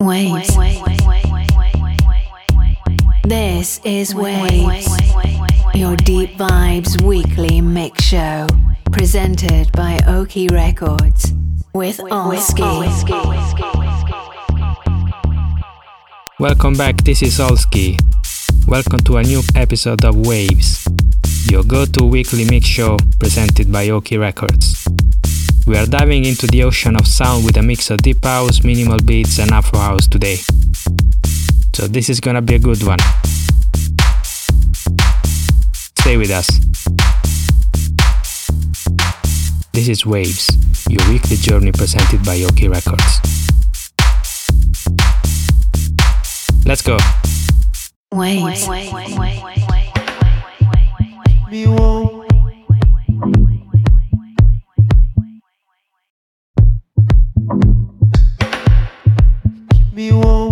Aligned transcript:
Waves. 0.00 0.56
This 3.24 3.80
is 3.82 4.14
Waves, 4.14 4.86
your 5.74 5.96
deep 5.96 6.30
vibes 6.38 7.02
weekly 7.02 7.60
mix 7.60 8.04
show, 8.04 8.46
presented 8.92 9.72
by 9.72 9.98
Oki 10.06 10.46
Records 10.52 11.34
with 11.74 11.98
Olski. 11.98 12.62
Welcome 16.38 16.74
back, 16.74 16.98
this 16.98 17.20
is 17.22 17.40
Olski. 17.40 17.98
Welcome 18.68 19.00
to 19.00 19.16
a 19.16 19.24
new 19.24 19.42
episode 19.56 20.04
of 20.04 20.14
Waves, 20.28 20.86
your 21.50 21.64
go 21.64 21.84
to 21.84 22.04
weekly 22.04 22.44
mix 22.44 22.66
show 22.66 22.98
presented 23.18 23.72
by 23.72 23.88
Oki 23.88 24.16
Records. 24.16 24.86
We 25.68 25.76
are 25.76 25.84
diving 25.84 26.24
into 26.24 26.46
the 26.46 26.62
ocean 26.62 26.96
of 26.96 27.06
sound 27.06 27.44
with 27.44 27.58
a 27.58 27.62
mix 27.62 27.90
of 27.90 27.98
deep 27.98 28.24
house, 28.24 28.64
minimal 28.64 28.96
beats, 29.04 29.38
and 29.38 29.50
afro 29.50 29.78
house 29.78 30.08
today. 30.08 30.36
So, 31.74 31.86
this 31.86 32.08
is 32.08 32.20
gonna 32.20 32.40
be 32.40 32.54
a 32.54 32.58
good 32.58 32.82
one. 32.82 32.96
Stay 36.00 36.16
with 36.16 36.30
us. 36.30 36.48
This 39.74 39.88
is 39.88 40.06
Waves, 40.06 40.56
your 40.88 41.06
weekly 41.10 41.36
journey 41.36 41.72
presented 41.72 42.24
by 42.24 42.42
Oki 42.44 42.68
Records. 42.68 43.20
Let's 46.64 46.80
go. 46.80 46.96
Waves. 48.10 48.66
Me 51.50 51.66
won't 51.66 52.17
me 59.98 60.12
won't 60.12 60.47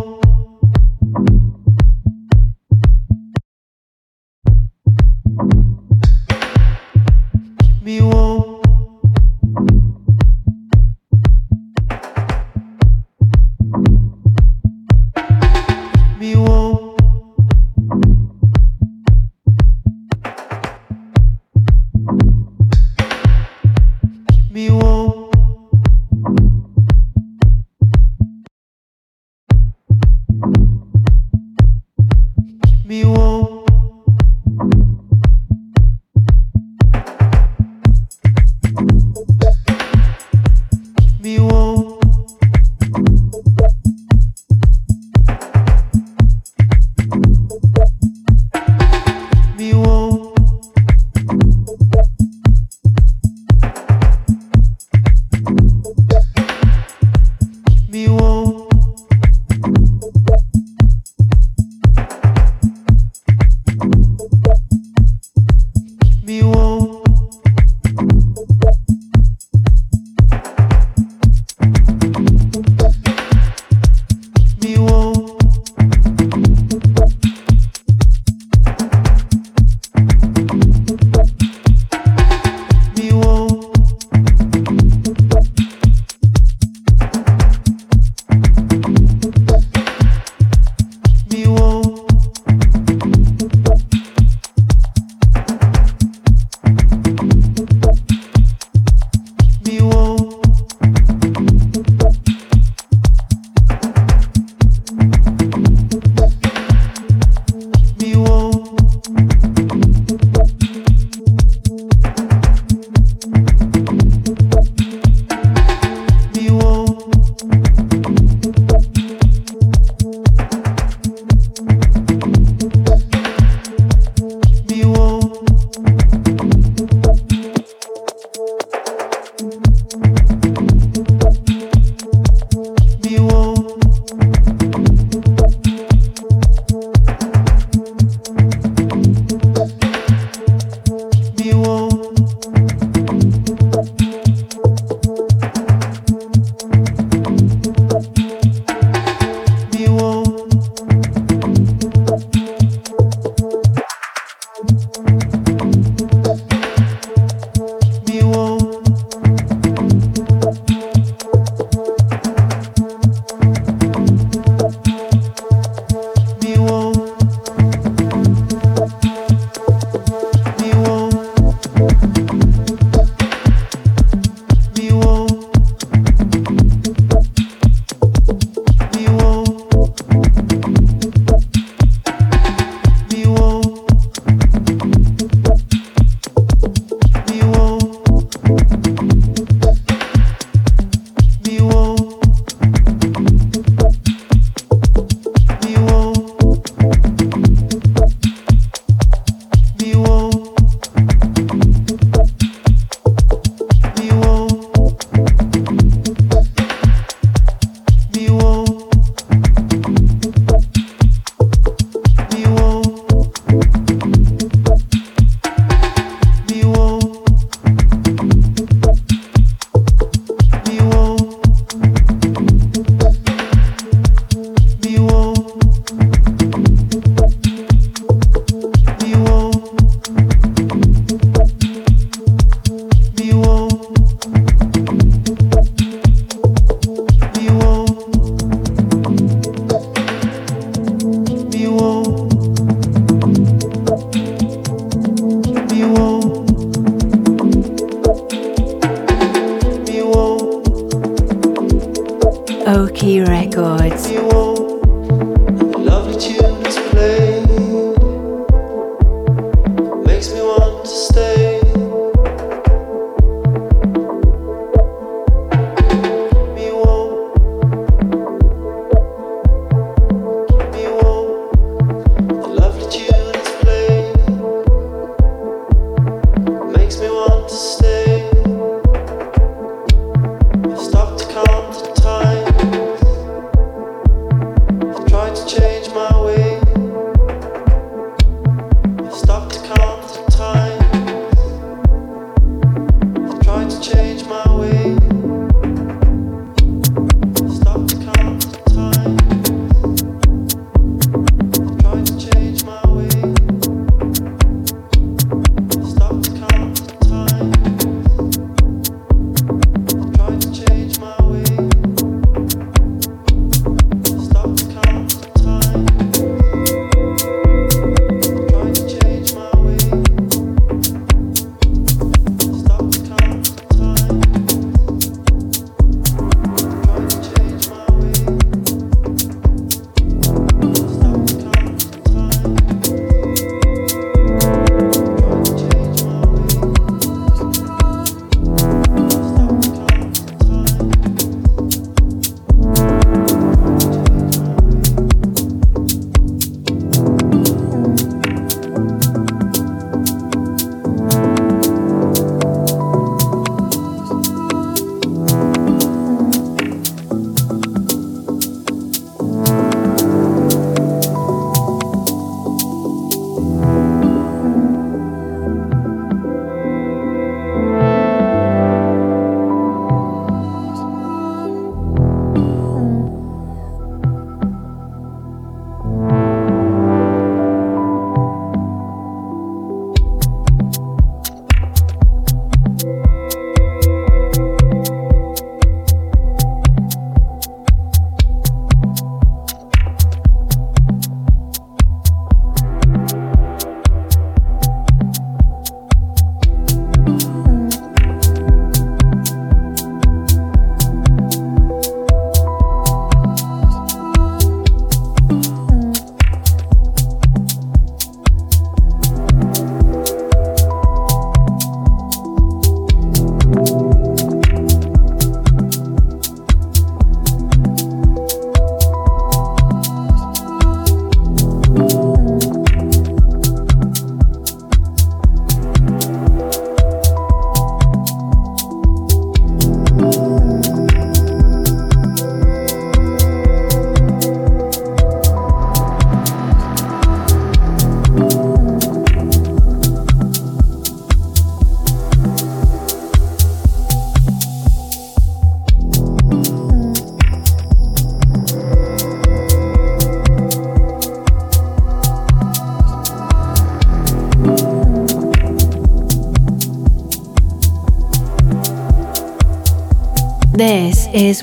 Is 461.26 461.42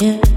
Tears 0.00 0.29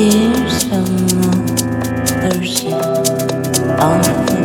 hear 0.00 0.48
someone 0.48 1.44
urging 2.24 2.72
on 3.78 4.39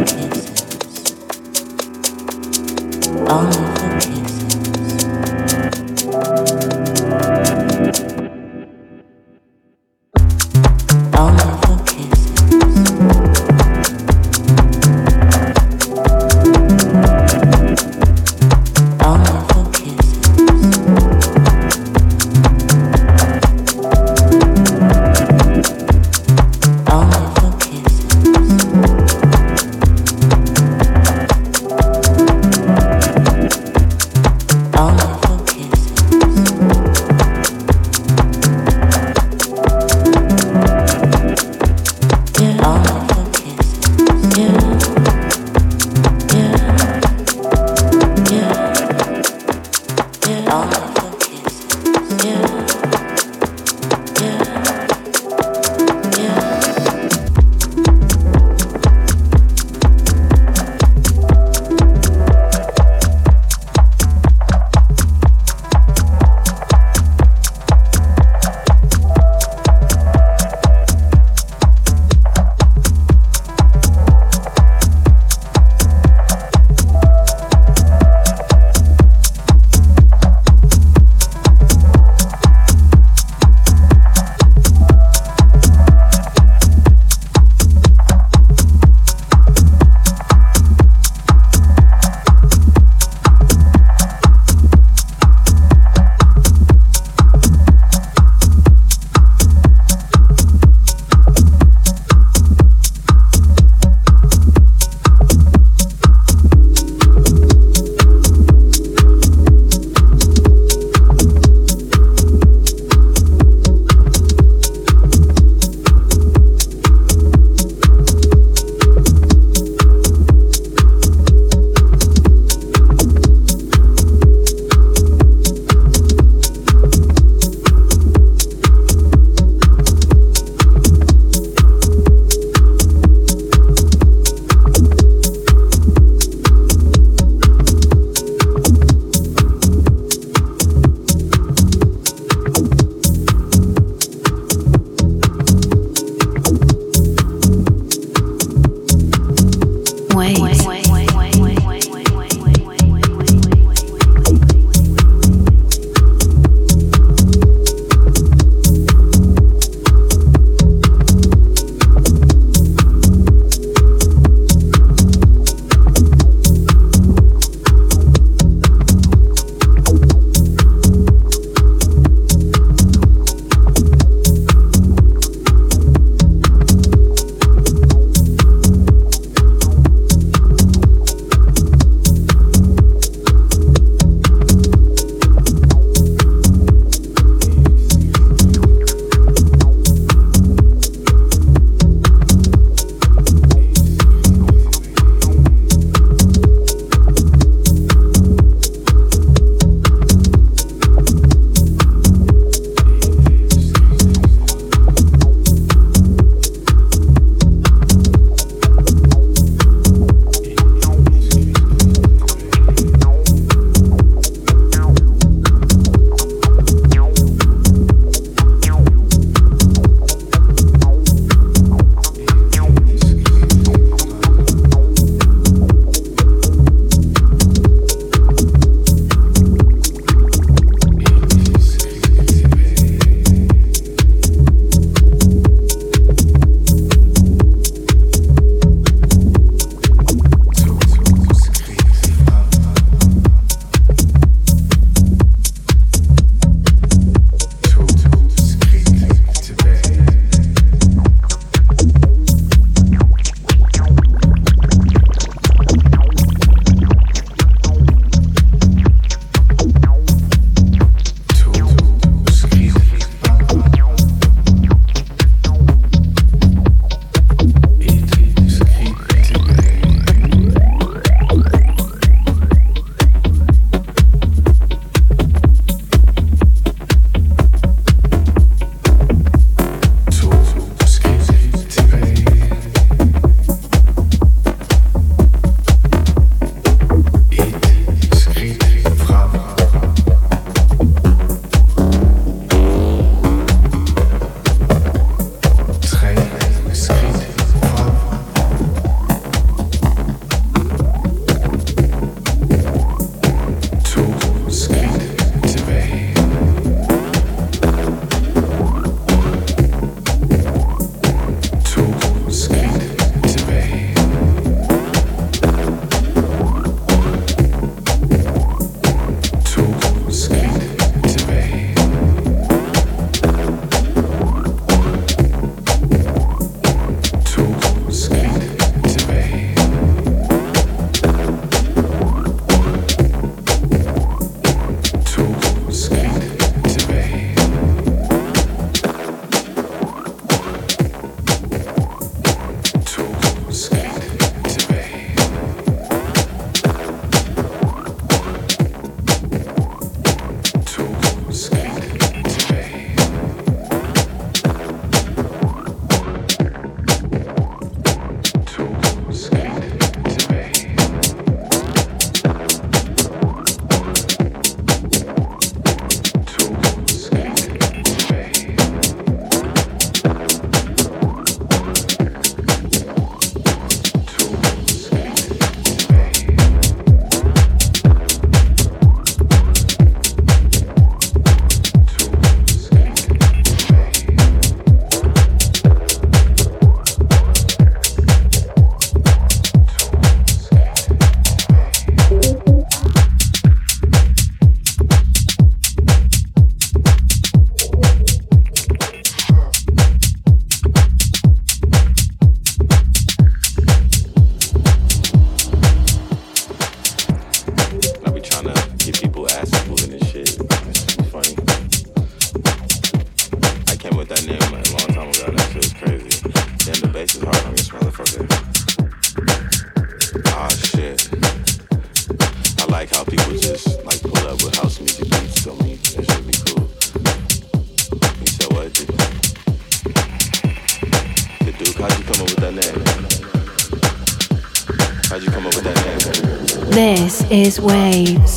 is 437.36 437.60
Waves. 437.60 438.35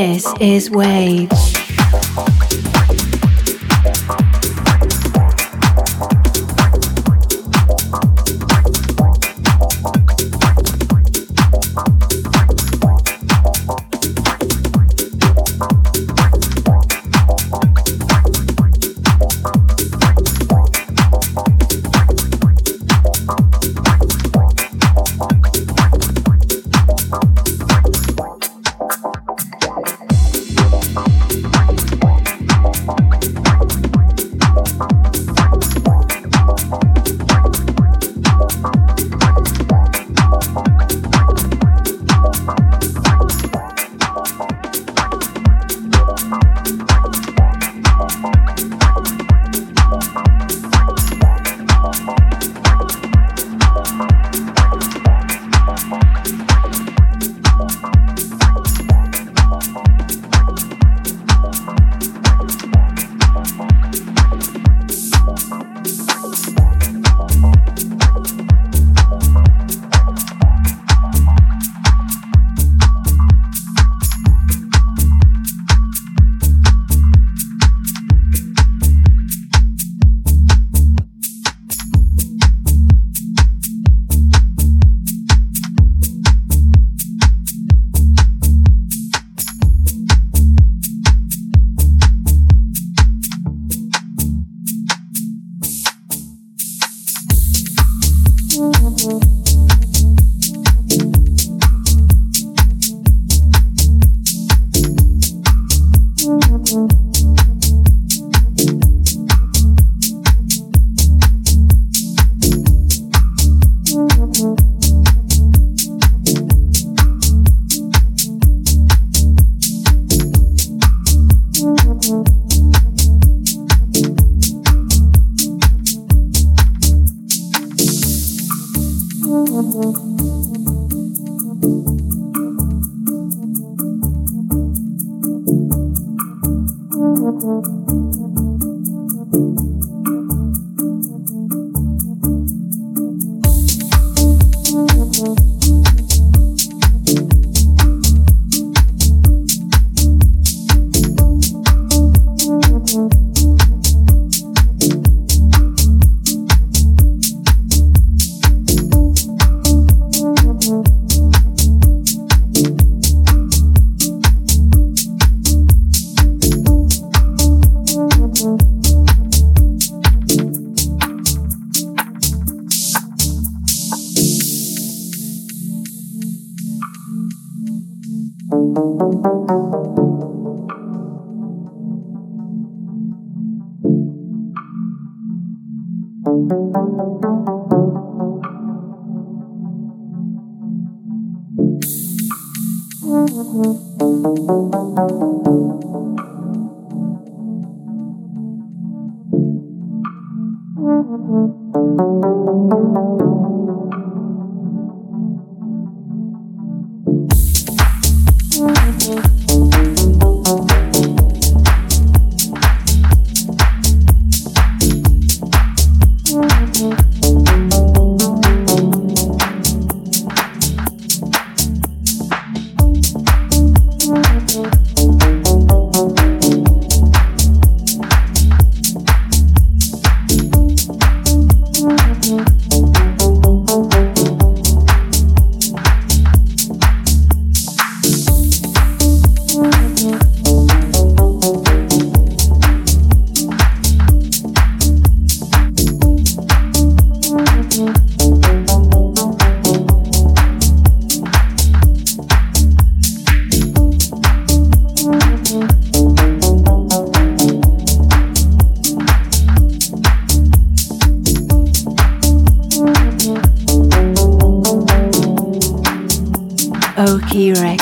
This 0.00 0.24
is 0.40 0.70
Waves. 0.70 1.39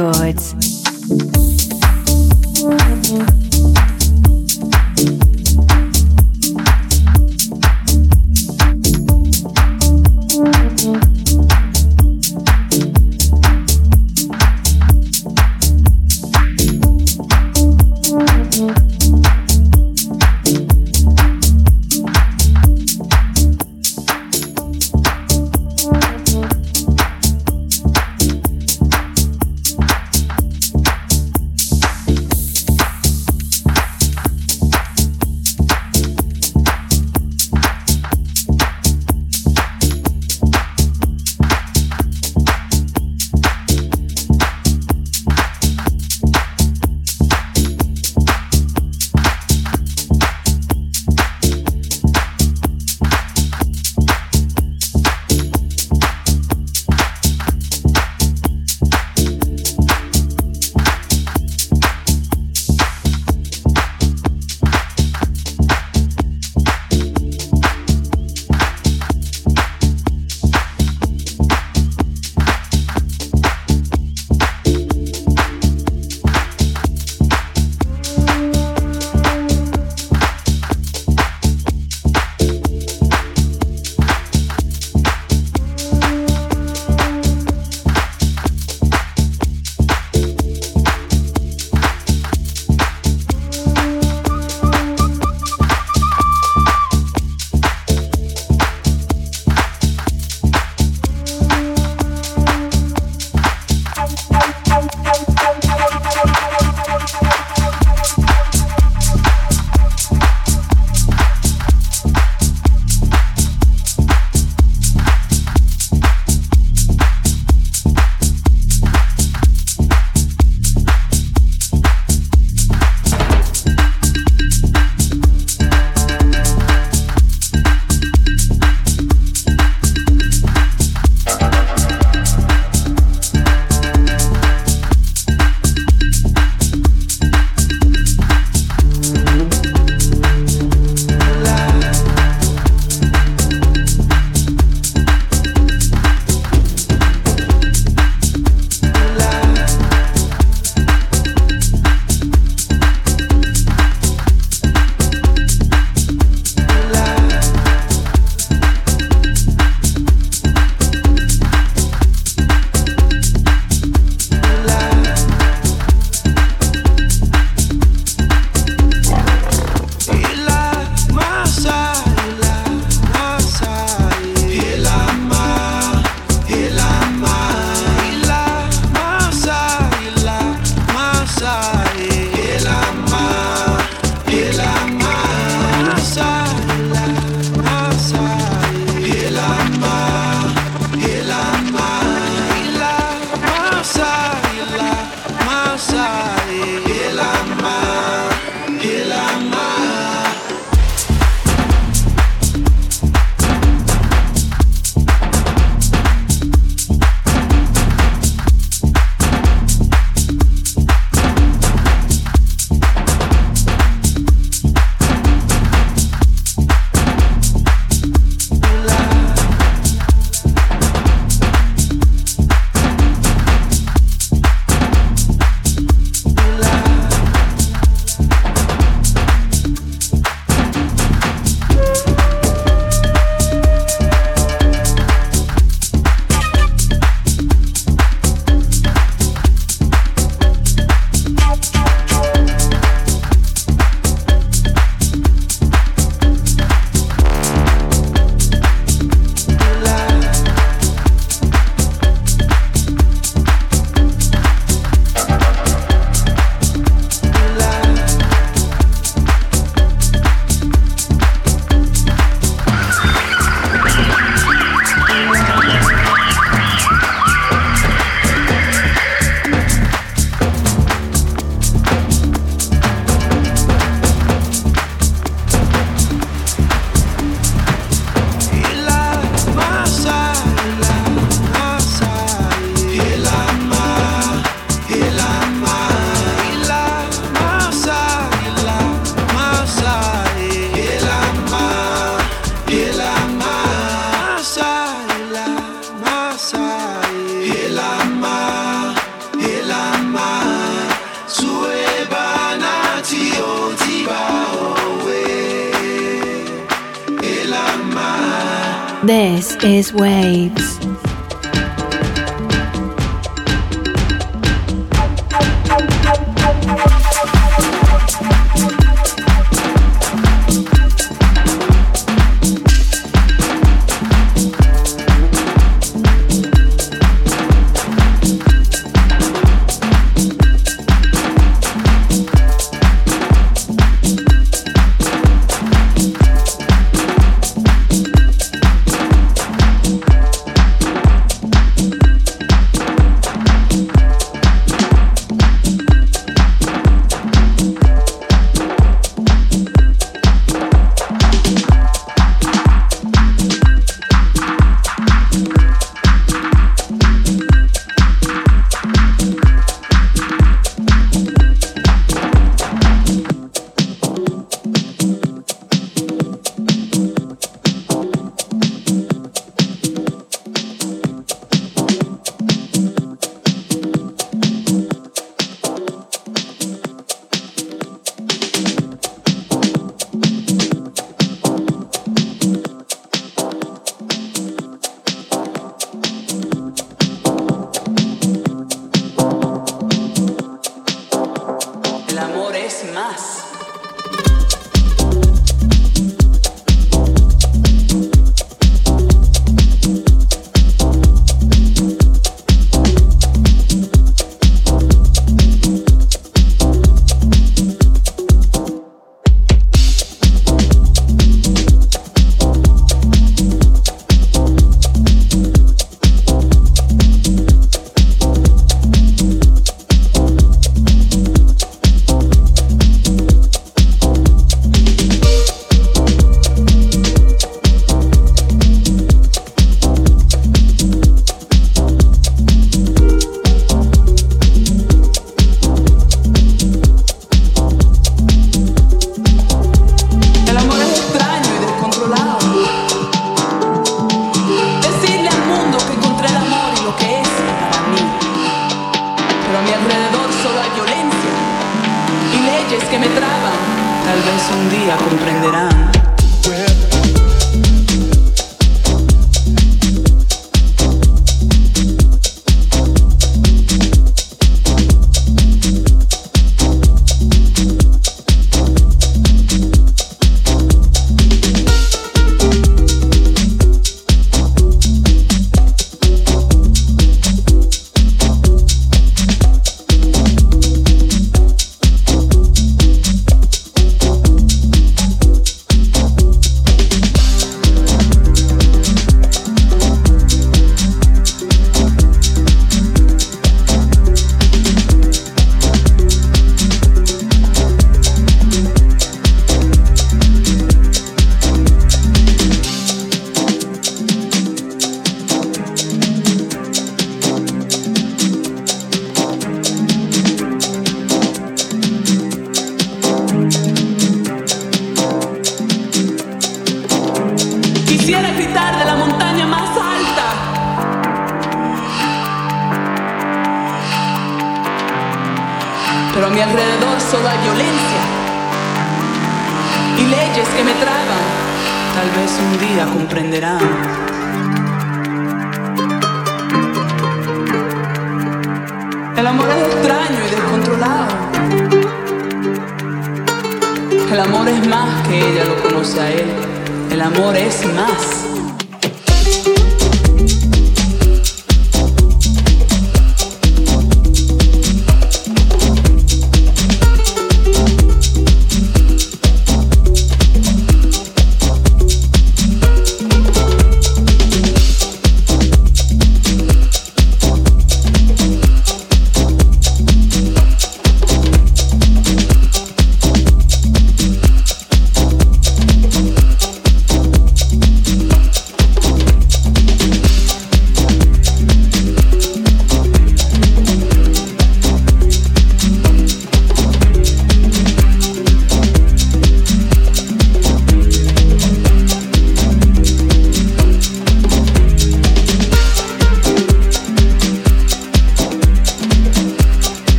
Records. 0.00 0.69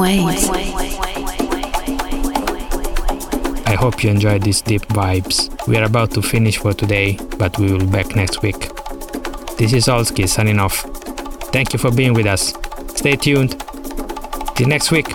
Waves. 0.00 0.48
I 3.66 3.76
hope 3.78 4.02
you 4.02 4.08
enjoyed 4.08 4.40
these 4.40 4.62
deep 4.62 4.80
vibes. 4.86 5.50
We 5.68 5.76
are 5.76 5.84
about 5.84 6.12
to 6.12 6.22
finish 6.22 6.56
for 6.56 6.72
today, 6.72 7.18
but 7.36 7.58
we 7.58 7.70
will 7.70 7.80
be 7.80 7.86
back 7.86 8.16
next 8.16 8.40
week. 8.40 8.70
This 9.58 9.74
is 9.74 9.88
Olski 9.88 10.26
signing 10.26 10.58
off. 10.58 10.86
Thank 11.52 11.74
you 11.74 11.78
for 11.78 11.90
being 11.90 12.14
with 12.14 12.24
us. 12.26 12.54
Stay 12.96 13.14
tuned. 13.16 13.60
Till 14.56 14.68
next 14.68 14.90
week. 14.90 15.06